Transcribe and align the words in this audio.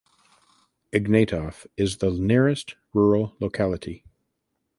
Ignatov 0.91 1.67
is 1.77 1.97
the 1.97 2.09
nearest 2.09 2.73
rural 2.91 3.35
locality. 3.39 4.03